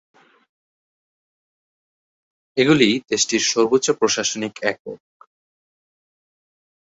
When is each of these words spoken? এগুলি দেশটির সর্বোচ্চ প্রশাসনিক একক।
এগুলি 2.57 2.89
দেশটির 3.09 3.43
সর্বোচ্চ 3.51 3.87
প্রশাসনিক 3.91 4.53
একক। 4.63 4.99